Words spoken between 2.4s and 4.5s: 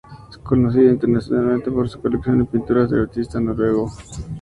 pinturas del artista noruego Edvard Munch.